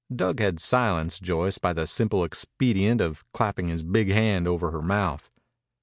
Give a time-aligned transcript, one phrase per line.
[0.11, 4.81] Dug had silenced Joyce by the simple expedient of clapping his big hand over her
[4.81, 5.29] mouth.